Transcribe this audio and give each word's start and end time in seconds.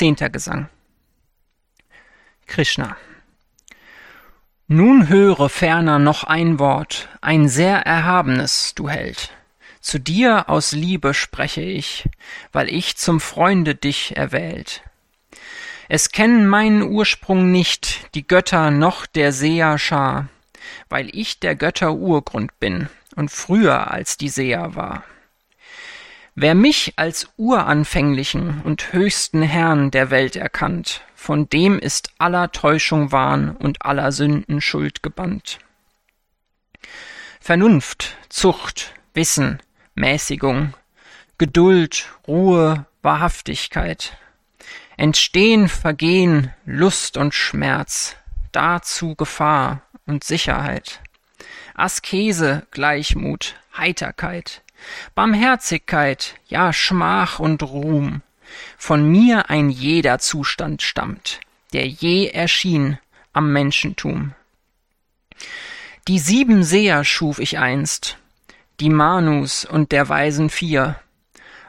Zehnter 0.00 0.30
Gesang. 0.30 0.70
Krishna. 2.46 2.96
Nun 4.66 5.10
höre 5.10 5.50
ferner 5.50 5.98
noch 5.98 6.24
ein 6.24 6.58
Wort, 6.58 7.10
ein 7.20 7.50
sehr 7.50 7.80
erhabenes, 7.80 8.74
du 8.74 8.88
Held. 8.88 9.30
Zu 9.82 9.98
dir 9.98 10.48
aus 10.48 10.72
Liebe 10.72 11.12
spreche 11.12 11.60
ich, 11.60 12.08
weil 12.50 12.72
ich 12.72 12.96
zum 12.96 13.20
Freunde 13.20 13.74
dich 13.74 14.16
erwählt. 14.16 14.82
Es 15.90 16.08
kennen 16.08 16.46
meinen 16.46 16.80
Ursprung 16.80 17.52
nicht 17.52 18.14
die 18.14 18.26
Götter 18.26 18.70
noch 18.70 19.04
der 19.04 19.34
Seher 19.34 19.76
Schar, 19.76 20.28
weil 20.88 21.14
ich 21.14 21.40
der 21.40 21.56
Götter 21.56 21.92
Urgrund 21.92 22.58
bin 22.58 22.88
und 23.16 23.30
früher 23.30 23.90
als 23.90 24.16
die 24.16 24.30
Seher 24.30 24.74
war. 24.74 25.04
Wer 26.34 26.54
mich 26.54 26.94
als 26.96 27.28
uranfänglichen 27.36 28.62
und 28.62 28.92
höchsten 28.92 29.42
Herrn 29.42 29.90
der 29.90 30.10
Welt 30.10 30.36
erkannt, 30.36 31.02
von 31.14 31.48
dem 31.48 31.78
ist 31.78 32.12
aller 32.18 32.52
Täuschung 32.52 33.12
Wahn 33.12 33.56
und 33.56 33.84
aller 33.84 34.12
Sünden 34.12 34.60
Schuld 34.60 35.02
gebannt. 35.02 35.58
Vernunft, 37.40 38.16
Zucht, 38.28 38.94
Wissen, 39.12 39.60
Mäßigung, 39.94 40.74
Geduld, 41.36 42.08
Ruhe, 42.28 42.86
Wahrhaftigkeit, 43.02 44.16
Entstehen, 44.96 45.68
Vergehen, 45.68 46.54
Lust 46.64 47.16
und 47.16 47.34
Schmerz, 47.34 48.16
dazu 48.52 49.14
Gefahr 49.14 49.82
und 50.06 50.22
Sicherheit, 50.22 51.00
Askese, 51.74 52.66
Gleichmut, 52.70 53.56
Heiterkeit, 53.76 54.62
Barmherzigkeit, 55.14 56.34
ja 56.48 56.72
Schmach 56.72 57.38
und 57.38 57.62
Ruhm, 57.62 58.22
von 58.76 59.10
mir 59.10 59.50
ein 59.50 59.70
jeder 59.70 60.18
Zustand 60.18 60.82
stammt, 60.82 61.40
der 61.72 61.86
je 61.86 62.26
erschien 62.26 62.98
am 63.32 63.52
Menschentum. 63.52 64.34
Die 66.08 66.18
sieben 66.18 66.64
Seher 66.64 67.04
schuf 67.04 67.38
ich 67.38 67.58
einst, 67.58 68.16
die 68.80 68.90
Manus 68.90 69.64
und 69.64 69.92
der 69.92 70.08
Weisen 70.08 70.50
vier. 70.50 70.98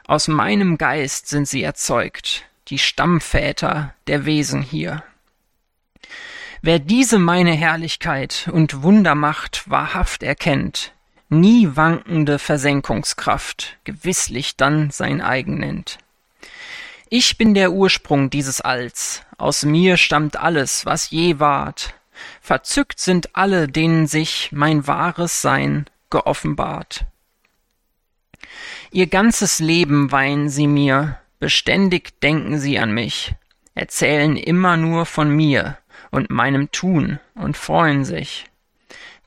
Aus 0.06 0.28
meinem 0.28 0.78
Geist 0.78 1.28
sind 1.28 1.46
sie 1.46 1.62
erzeugt, 1.62 2.44
die 2.68 2.78
Stammväter 2.78 3.94
der 4.06 4.24
Wesen 4.24 4.62
hier. 4.62 5.04
Wer 6.62 6.78
diese 6.78 7.18
meine 7.18 7.52
Herrlichkeit 7.52 8.48
und 8.52 8.82
Wundermacht 8.82 9.68
wahrhaft 9.68 10.22
erkennt, 10.22 10.92
nie 11.32 11.74
wankende 11.74 12.38
Versenkungskraft, 12.38 13.78
gewisslich 13.84 14.56
dann 14.56 14.90
sein 14.90 15.20
eigen 15.20 15.58
nennt. 15.58 15.98
Ich 17.08 17.36
bin 17.36 17.54
der 17.54 17.72
Ursprung 17.72 18.30
dieses 18.30 18.60
Alls, 18.60 19.22
aus 19.38 19.64
mir 19.64 19.96
stammt 19.96 20.36
alles, 20.36 20.86
was 20.86 21.10
je 21.10 21.40
ward. 21.40 21.94
Verzückt 22.40 23.00
sind 23.00 23.34
alle, 23.34 23.66
denen 23.66 24.06
sich 24.06 24.50
mein 24.52 24.86
wahres 24.86 25.42
Sein 25.42 25.86
geoffenbart. 26.10 27.06
Ihr 28.92 29.06
ganzes 29.06 29.58
Leben 29.58 30.12
weihen 30.12 30.48
sie 30.48 30.66
mir, 30.66 31.18
beständig 31.40 32.20
denken 32.20 32.58
sie 32.58 32.78
an 32.78 32.92
mich, 32.92 33.34
erzählen 33.74 34.36
immer 34.36 34.76
nur 34.76 35.06
von 35.06 35.34
mir 35.34 35.78
und 36.10 36.30
meinem 36.30 36.70
Tun 36.70 37.18
und 37.34 37.56
freuen 37.56 38.04
sich 38.04 38.46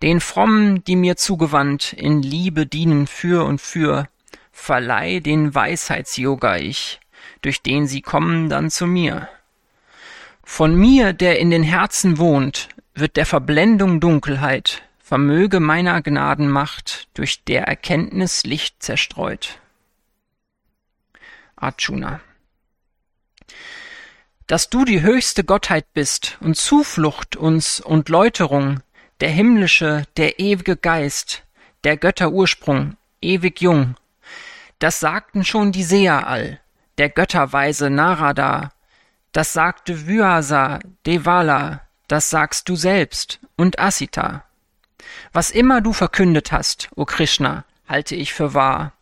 den 0.05 0.21
Frommen, 0.21 0.83
die 0.83 0.95
mir 0.95 1.17
zugewandt 1.17 1.91
in 1.93 2.21
Liebe 2.21 2.67
dienen 2.67 3.07
für 3.07 3.43
und 3.43 3.59
für, 3.59 4.07
verleih 4.51 5.19
den 5.19 5.55
Weisheits-Yoga 5.55 6.57
ich, 6.57 6.99
durch 7.41 7.63
den 7.63 7.87
sie 7.87 8.03
kommen 8.03 8.47
dann 8.47 8.69
zu 8.69 8.85
mir. 8.85 9.27
Von 10.43 10.75
mir, 10.75 11.11
der 11.13 11.39
in 11.39 11.49
den 11.49 11.63
Herzen 11.63 12.19
wohnt, 12.19 12.69
wird 12.93 13.17
der 13.17 13.25
Verblendung 13.25 13.99
Dunkelheit, 13.99 14.83
vermöge 14.99 15.59
meiner 15.59 16.03
Gnadenmacht 16.03 17.07
durch 17.15 17.43
der 17.43 17.63
Erkenntnis 17.63 18.43
Licht 18.43 18.83
zerstreut. 18.83 19.59
Arjuna. 21.55 22.19
Dass 24.45 24.69
du 24.69 24.85
die 24.85 25.01
höchste 25.01 25.43
Gottheit 25.43 25.93
bist 25.95 26.37
und 26.41 26.57
Zuflucht 26.57 27.35
uns 27.35 27.79
und 27.79 28.09
Läuterung, 28.09 28.81
der 29.21 29.29
himmlische, 29.29 30.03
der 30.17 30.39
ewige 30.39 30.75
Geist, 30.77 31.43
der 31.83 31.97
Götter 31.97 32.31
Ursprung, 32.31 32.97
ewig 33.21 33.61
jung. 33.61 33.95
Das 34.79 34.99
sagten 34.99 35.45
schon 35.45 35.71
die 35.71 35.83
Seher 35.83 36.27
all, 36.27 36.59
der 36.97 37.09
Götterweise 37.09 37.89
Narada, 37.89 38.71
das 39.31 39.53
sagte 39.53 40.07
Vyasa, 40.07 40.79
Devala, 41.05 41.81
das 42.07 42.29
sagst 42.29 42.69
du 42.69 42.75
selbst 42.75 43.39
und 43.55 43.79
Asita. 43.79 44.45
Was 45.33 45.51
immer 45.51 45.81
du 45.81 45.93
verkündet 45.93 46.51
hast, 46.51 46.89
o 46.95 47.05
Krishna, 47.05 47.65
halte 47.87 48.15
ich 48.15 48.33
für 48.33 48.53
wahr. 48.53 48.93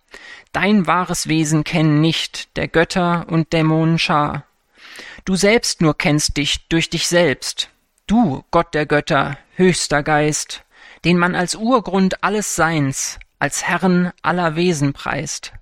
Dein 0.51 0.87
wahres 0.87 1.27
Wesen 1.27 1.63
kennen 1.63 2.01
nicht 2.01 2.55
der 2.57 2.67
Götter 2.67 3.25
und 3.29 3.53
Dämonen 3.53 3.99
Schar. 3.99 4.45
Du 5.25 5.35
selbst 5.35 5.81
nur 5.81 5.97
kennst 5.97 6.37
dich 6.37 6.67
durch 6.67 6.89
dich 6.89 7.07
selbst, 7.07 7.69
Du, 8.05 8.43
Gott 8.51 8.73
der 8.73 8.85
Götter, 8.85 9.37
höchster 9.55 10.03
Geist, 10.03 10.65
den 11.05 11.17
man 11.17 11.35
als 11.35 11.55
Urgrund 11.55 12.21
alles 12.21 12.53
Seins, 12.55 13.17
als 13.39 13.63
Herren 13.63 14.11
aller 14.21 14.57
Wesen 14.57 14.91
preist. 14.91 15.53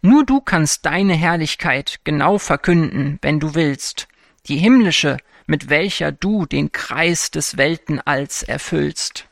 Nur 0.00 0.24
du 0.24 0.40
kannst 0.40 0.86
deine 0.86 1.12
Herrlichkeit 1.14 2.00
genau 2.04 2.38
verkünden, 2.38 3.18
wenn 3.20 3.38
du 3.38 3.54
willst, 3.54 4.08
die 4.46 4.56
himmlische, 4.56 5.18
mit 5.46 5.68
welcher 5.68 6.10
du 6.10 6.46
den 6.46 6.72
Kreis 6.72 7.30
des 7.30 7.58
Weltenalls 7.58 8.42
erfüllst. 8.42 9.26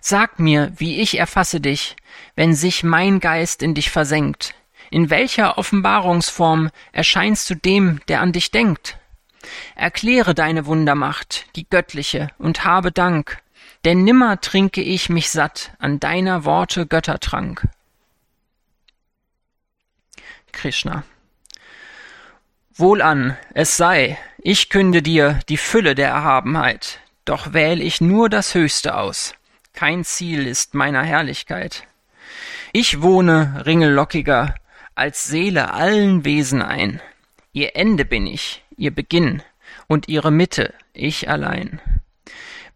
Sag 0.00 0.40
mir, 0.40 0.72
wie 0.76 1.00
ich 1.00 1.18
erfasse 1.18 1.60
dich, 1.60 1.94
wenn 2.34 2.52
sich 2.54 2.82
mein 2.82 3.20
Geist 3.20 3.62
in 3.62 3.74
dich 3.74 3.90
versenkt, 3.90 4.54
in 4.90 5.08
welcher 5.08 5.56
Offenbarungsform 5.56 6.70
erscheinst 6.90 7.48
du 7.48 7.54
dem, 7.54 8.00
der 8.08 8.20
an 8.20 8.32
dich 8.32 8.50
denkt? 8.50 8.99
Erkläre 9.74 10.34
deine 10.34 10.66
Wundermacht, 10.66 11.46
die 11.56 11.68
göttliche, 11.68 12.28
und 12.38 12.64
habe 12.64 12.92
Dank, 12.92 13.38
denn 13.84 14.04
nimmer 14.04 14.40
trinke 14.40 14.82
ich 14.82 15.08
mich 15.08 15.30
satt 15.30 15.72
an 15.78 16.00
deiner 16.00 16.44
Worte 16.44 16.86
Göttertrank. 16.86 17.66
Krishna. 20.52 21.04
Wohlan, 22.74 23.36
es 23.54 23.76
sei, 23.76 24.18
ich 24.38 24.70
künde 24.70 25.02
dir 25.02 25.40
die 25.48 25.56
Fülle 25.56 25.94
der 25.94 26.08
Erhabenheit, 26.08 27.00
doch 27.24 27.52
wähl 27.52 27.80
ich 27.82 28.00
nur 28.00 28.28
das 28.28 28.54
Höchste 28.54 28.96
aus. 28.96 29.34
Kein 29.72 30.04
Ziel 30.04 30.46
ist 30.46 30.74
meiner 30.74 31.02
Herrlichkeit. 31.02 31.86
Ich 32.72 33.02
wohne, 33.02 33.62
Ringellockiger, 33.66 34.54
als 34.94 35.26
Seele 35.26 35.72
allen 35.72 36.24
Wesen 36.24 36.62
ein. 36.62 37.00
Ihr 37.52 37.76
Ende 37.76 38.04
bin 38.04 38.26
ich, 38.26 38.62
ihr 38.80 38.94
Beginn 38.94 39.42
und 39.86 40.08
ihre 40.08 40.30
Mitte, 40.30 40.74
ich 40.92 41.28
allein. 41.28 41.80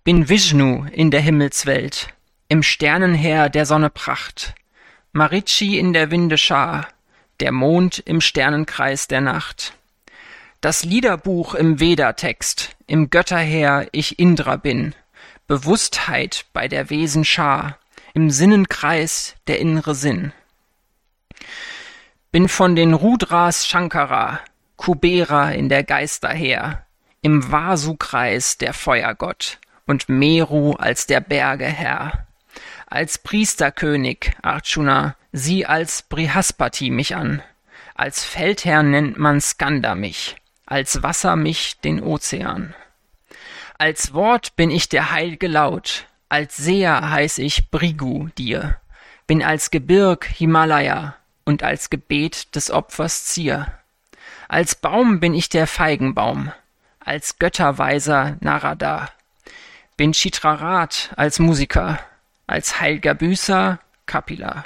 Bin 0.05 0.29
Vishnu 0.29 0.85
in 0.93 1.11
der 1.11 1.21
Himmelswelt, 1.21 2.09
im 2.49 2.63
Sternenheer 2.63 3.49
der 3.49 3.67
Sonne 3.67 3.91
Pracht, 3.91 4.55
Marichi 5.13 5.79
in 5.79 5.93
der 5.93 6.11
Winde 6.11 6.39
Schar, 6.39 6.89
der 7.41 7.53
Mond 7.53 8.01
im 8.01 8.21
Sternenkreis 8.21 9.09
der 9.09 9.21
Nacht. 9.21 9.73
Das 10.61 10.85
Liederbuch 10.85 11.55
im 11.55 11.81
Veda-Text, 11.81 12.77
im 12.87 13.11
Götterheer 13.11 13.89
ich 13.93 14.19
Indra 14.19 14.57
bin, 14.57 14.95
Bewusstheit 15.47 16.47
bei 16.53 16.69
der 16.69 16.91
Wesen 16.91 17.25
Schar, 17.25 17.79
im 18.13 18.31
Sinnenkreis 18.31 19.35
der 19.47 19.59
innere 19.59 19.95
Sinn. 19.95 20.33
Bin 22.31 22.49
von 22.49 22.77
den 22.77 22.95
Rudras 22.95 23.67
Shankara, 23.67 24.41
Kubera 24.77 25.51
in 25.51 25.69
der 25.69 25.85
Geister 25.85 26.31
her, 26.31 26.87
im 27.23 27.51
Vasu-Kreis 27.51 28.59
der 28.59 28.75
Feuergott 28.75 29.59
und 29.87 30.09
Meru 30.09 30.73
als 30.73 31.07
der 31.07 31.21
Berge 31.21 31.67
Herr. 31.67 32.27
Als 32.87 33.19
Priesterkönig, 33.19 34.33
Arjuna, 34.43 35.17
sieh 35.33 35.67
als 35.67 36.03
Brihaspati 36.03 36.91
mich 36.91 37.17
an. 37.17 37.43
Als 37.95 38.25
Feldherr 38.25 38.83
nennt 38.83 39.19
man 39.19 39.41
Skanda 39.41 39.95
mich, 39.95 40.37
als 40.67 41.03
Wasser 41.03 41.37
mich 41.37 41.81
den 41.81 42.03
Ozean. 42.03 42.75
Als 43.79 44.15
Wort 44.15 44.57
bin 44.57 44.71
ich 44.71 44.89
der 44.89 45.11
heilge 45.11 45.49
Laut, 45.49 46.07
als 46.29 46.57
Seher 46.57 47.11
heiß 47.11 47.39
ich 47.39 47.71
Brigu 47.71 48.29
dir, 48.39 48.77
bin 49.27 49.43
als 49.43 49.71
Gebirg 49.71 50.27
Himalaya 50.27 51.17
und 51.45 51.63
als 51.63 51.91
Gebet 51.91 52.55
des 52.55 52.71
Opfers 52.71 53.25
Zier. 53.25 53.73
Als 54.49 54.75
Baum 54.75 55.21
bin 55.21 55.35
ich 55.35 55.49
der 55.49 55.67
Feigenbaum, 55.67 56.53
als 57.01 57.39
Götterweiser 57.39 58.37
Narada, 58.41 59.11
bin 59.97 60.13
Chitrarat 60.13 61.13
als 61.17 61.39
Musiker, 61.39 61.99
als 62.47 62.81
heilger 62.81 63.15
Büßer 63.15 63.79
Kapila. 64.07 64.65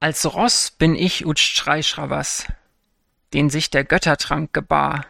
Als 0.00 0.32
Ross 0.32 0.70
bin 0.70 0.94
ich 0.94 1.26
Ujjaishravas, 1.26 2.46
den 3.34 3.50
sich 3.50 3.70
der 3.70 3.84
Göttertrank 3.84 4.52
gebar. 4.52 5.06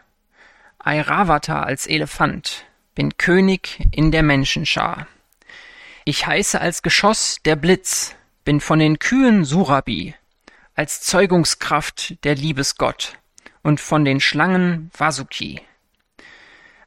Airavata 0.79 1.63
als 1.63 1.87
Elefant, 1.87 2.65
bin 2.95 3.17
König 3.19 3.89
in 3.93 4.11
der 4.11 4.23
Menschenschar. 4.23 5.07
Ich 6.05 6.27
heiße 6.27 6.61
als 6.61 6.83
Geschoss 6.83 7.39
der 7.45 7.57
Blitz, 7.57 8.15
bin 8.45 8.61
von 8.61 8.79
den 8.79 8.99
Kühen 8.99 9.45
Surabi, 9.45 10.15
als 10.75 11.01
Zeugungskraft 11.03 12.25
der 12.25 12.35
Liebesgott 12.35 13.17
und 13.65 13.81
von 13.81 14.05
den 14.05 14.21
Schlangen 14.21 14.93
Vasuki. 14.97 15.61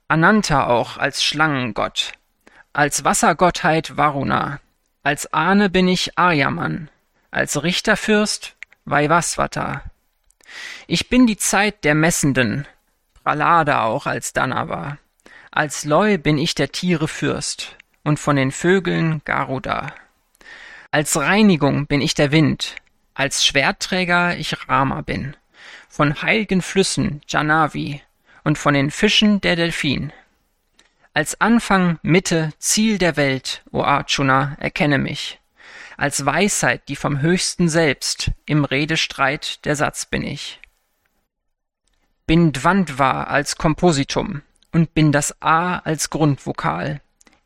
Ananta 0.07 0.67
auch 0.67 0.97
als 0.97 1.21
Schlangengott, 1.21 2.13
als 2.71 3.03
Wassergottheit 3.03 3.97
Varuna, 3.97 4.61
als 5.03 5.33
Ahne 5.33 5.69
bin 5.69 5.89
ich 5.89 6.17
Aryaman, 6.17 6.89
als 7.31 7.61
Richterfürst 7.61 8.55
Vaivasvata. 8.85 9.83
Ich 10.87 11.09
bin 11.09 11.27
die 11.27 11.35
Zeit 11.35 11.83
der 11.83 11.95
Messenden, 11.95 12.65
Pralada 13.23 13.83
auch 13.83 14.05
als 14.05 14.31
Danava. 14.31 14.97
Als 15.51 15.83
Leu 15.83 16.17
bin 16.17 16.37
ich 16.37 16.55
der 16.55 16.71
Tiere 16.71 17.09
Fürst 17.09 17.75
und 18.03 18.19
von 18.19 18.37
den 18.37 18.51
Vögeln 18.51 19.21
Garuda. 19.25 19.93
Als 20.91 21.17
Reinigung 21.17 21.87
bin 21.87 21.99
ich 21.99 22.13
der 22.13 22.31
Wind, 22.31 22.75
als 23.13 23.45
Schwertträger 23.45 24.37
ich 24.37 24.69
Rama 24.69 25.01
bin, 25.01 25.35
von 25.89 26.21
heilgen 26.21 26.61
Flüssen 26.61 27.21
Janavi 27.27 28.01
und 28.43 28.57
von 28.57 28.73
den 28.73 28.91
Fischen 28.91 29.41
der 29.41 29.55
Delphin. 29.55 30.13
Als 31.13 31.41
Anfang, 31.41 31.99
Mitte, 32.03 32.51
Ziel 32.59 32.97
der 32.97 33.17
Welt, 33.17 33.63
o 33.71 33.81
Arjuna, 33.81 34.55
erkenne 34.59 34.99
mich. 34.99 35.39
Als 35.97 36.25
Weisheit, 36.25 36.87
die 36.89 36.95
vom 36.95 37.21
Höchsten 37.21 37.69
selbst, 37.69 38.31
im 38.45 38.63
Redestreit 38.63 39.65
der 39.65 39.75
Satz 39.75 40.05
bin 40.05 40.21
ich. 40.21 40.59
Bin 42.27 42.53
Dvandva 42.53 43.23
als 43.23 43.55
Kompositum 43.55 44.43
und 44.71 44.93
bin 44.93 45.11
das 45.11 45.41
A 45.41 45.79
als 45.79 46.11
Grundvokal. 46.11 47.01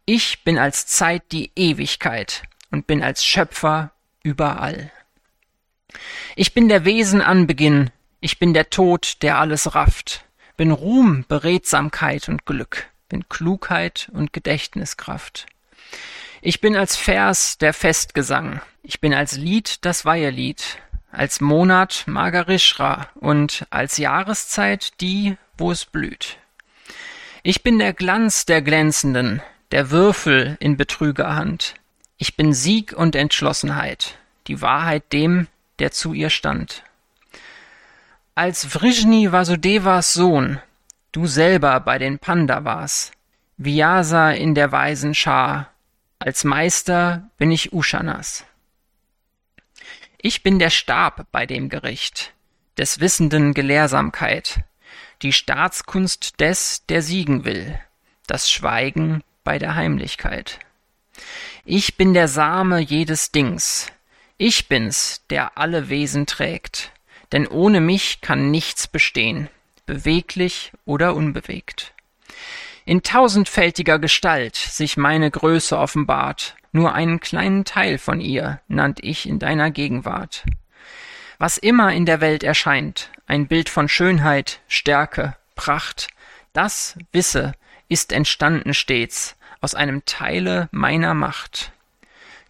Ich 0.06 0.44
bin 0.44 0.58
als 0.58 0.86
Zeit 0.88 1.32
die 1.32 1.52
Ewigkeit 1.56 2.44
und 2.72 2.88
bin 2.88 3.02
als 3.02 3.24
Schöpfer 3.24 3.92
überall. 4.22 4.92
Ich 6.36 6.54
bin 6.54 6.68
der 6.68 6.84
Wesen 6.84 7.22
Anbeginn, 7.22 7.92
ich 8.22 8.38
bin 8.38 8.54
der 8.54 8.70
Tod, 8.70 9.24
der 9.24 9.40
alles 9.40 9.74
rafft, 9.74 10.26
bin 10.56 10.72
Ruhm, 10.72 11.26
Beredsamkeit 11.28 12.30
und 12.30 12.46
Glück, 12.46 12.88
bin 13.10 13.28
Klugheit 13.28 14.10
und 14.14 14.32
Gedächtniskraft. 14.32 15.48
Ich 16.42 16.62
bin 16.62 16.76
als 16.76 16.96
Vers 16.96 17.58
der 17.58 17.74
Festgesang, 17.74 18.62
ich 18.84 19.02
bin 19.02 19.14
als 19.14 19.34
Lied 19.34 19.84
das 19.86 20.06
Weihelied, 20.06 20.78
als 21.12 21.42
Monat 21.42 22.04
Margarishra 22.06 23.08
und 23.16 23.66
als 23.72 23.98
Jahreszeit 23.98 25.02
die, 25.02 25.36
wo 25.58 25.72
es 25.72 25.86
blüht. 25.86 26.38
Ich 27.42 27.64
bin 27.64 27.80
der 27.80 27.94
Glanz 27.94 28.46
der 28.46 28.62
Glänzenden, 28.62 29.42
der 29.72 29.90
Würfel 29.90 30.58
in 30.60 30.78
Betrügerhand. 30.78 31.74
Ich 32.18 32.38
bin 32.38 32.54
Sieg 32.54 32.94
und 32.94 33.16
Entschlossenheit, 33.16 34.20
die 34.46 34.62
Wahrheit 34.62 35.12
dem, 35.12 35.48
der 35.80 35.92
zu 35.92 36.14
ihr 36.14 36.30
stand. 36.30 36.84
Als 38.34 38.64
Vrishni 38.64 39.30
Vasudevas 39.34 40.14
Sohn, 40.14 40.62
du 41.12 41.28
selber 41.28 41.82
bei 41.82 41.98
den 41.98 42.18
Pandavas, 42.18 43.12
Vyasa 43.58 44.32
in 44.32 44.56
der 44.56 44.72
weisen 44.72 45.14
Schar, 45.14 45.70
als 46.18 46.46
Meister 46.46 47.30
bin 47.38 47.52
ich 47.52 47.74
Ushanas. 47.74 48.46
Ich 50.18 50.44
bin 50.44 50.60
der 50.60 50.70
Stab 50.70 51.28
bei 51.34 51.46
dem 51.46 51.68
Gericht, 51.68 52.32
des 52.78 53.02
Wissenden 53.02 53.54
Gelehrsamkeit, 53.54 54.64
die 55.24 55.34
Staatskunst 55.34 56.40
des, 56.40 56.86
der 56.86 57.02
siegen 57.02 57.44
will, 57.44 57.78
das 58.28 58.50
Schweigen 58.50 59.26
bei 59.44 59.60
der 59.60 59.76
Heimlichkeit. 59.76 60.60
Ich 61.66 61.98
bin 61.98 62.14
der 62.14 62.30
Same 62.30 62.80
jedes 62.80 63.34
Dings, 63.34 63.92
ich 64.38 64.70
bin's, 64.70 65.22
der 65.30 65.58
alle 65.58 65.90
Wesen 65.90 66.28
trägt, 66.28 66.94
denn 67.32 67.48
ohne 67.48 67.82
mich 67.82 68.22
kann 68.22 68.52
nichts 68.52 68.88
bestehen, 68.88 69.50
beweglich 69.86 70.72
oder 70.86 71.16
unbewegt. 71.16 71.94
In 72.86 73.04
tausendfältiger 73.04 74.00
Gestalt 74.00 74.56
sich 74.56 74.98
meine 74.98 75.30
Größe 75.30 75.78
offenbart, 75.78 76.56
nur 76.72 76.94
einen 76.94 77.20
kleinen 77.20 77.66
Teil 77.66 77.98
von 77.98 78.22
ihr 78.22 78.62
nannt 78.68 79.04
ich 79.04 79.28
in 79.28 79.40
deiner 79.40 79.72
Gegenwart. 79.72 80.46
Was 81.38 81.58
immer 81.58 81.92
in 81.94 82.06
der 82.06 82.22
Welt 82.22 82.44
erscheint, 82.44 83.10
ein 83.28 83.48
Bild 83.48 83.70
von 83.70 83.90
Schönheit, 83.90 84.62
Stärke, 84.68 85.36
Pracht, 85.56 86.08
das, 86.54 86.98
wisse, 87.12 87.54
ist 87.88 88.12
entstanden 88.12 88.74
stets 88.74 89.36
aus 89.60 89.76
einem 89.76 90.06
Teile 90.06 90.70
meiner 90.72 91.14
Macht. 91.14 91.72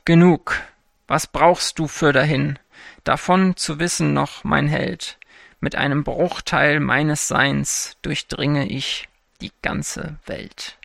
Genug, 0.06 0.62
was 1.08 1.28
brauchst 1.28 1.80
du 1.80 1.88
für 1.88 2.14
dahin, 2.14 2.58
davon 3.04 3.56
zu 3.56 3.80
wissen 3.80 4.14
noch, 4.14 4.44
mein 4.44 4.68
Held, 4.68 5.18
mit 5.60 5.76
einem 5.76 6.04
Bruchteil 6.04 6.80
meines 6.80 7.28
Seins 7.28 7.98
durchdringe 8.02 8.68
ich 8.68 9.08
die 9.42 9.52
ganze 9.62 10.18
Welt. 10.26 10.78